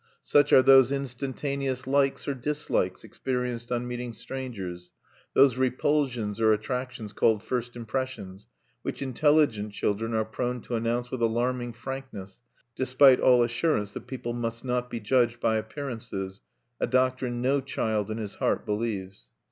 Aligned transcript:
Such 0.23 0.51
are 0.51 0.63
those 0.63 0.91
instantaneous 0.91 1.85
likes 1.85 2.27
or 2.27 2.33
dislikes 2.33 3.03
experienced 3.03 3.71
on 3.71 3.87
meeting 3.87 4.13
strangers, 4.13 4.93
those 5.35 5.57
repulsions 5.57 6.41
or 6.41 6.53
attractions 6.53 7.13
called 7.13 7.43
"first 7.43 7.75
impressions," 7.75 8.47
which 8.81 9.03
intelligent 9.03 9.73
children 9.73 10.15
are 10.15 10.25
prone 10.25 10.59
to 10.61 10.73
announce 10.73 11.11
with 11.11 11.21
alarming 11.21 11.73
frankness, 11.73 12.39
despite 12.75 13.19
all 13.19 13.43
assurance 13.43 13.93
that 13.93 14.07
"people 14.07 14.33
must 14.33 14.65
not 14.65 14.89
be 14.89 14.99
judged 14.99 15.39
by 15.39 15.57
appearances": 15.57 16.41
a 16.79 16.87
doctrine 16.87 17.39
no 17.39 17.61
child 17.61 18.09
in 18.09 18.17
his 18.17 18.33
heart 18.37 18.65
believes. 18.65 19.29